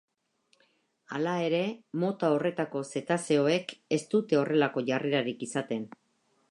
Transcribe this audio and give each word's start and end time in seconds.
Hala 1.17 1.33
ere, 1.49 1.59
mota 2.05 2.31
horretako 2.37 2.83
zetazeoek 2.89 3.77
ez 3.99 4.03
dute 4.17 4.43
horrelako 4.43 4.89
jarrerarik 4.93 5.51
izaten. 5.51 5.89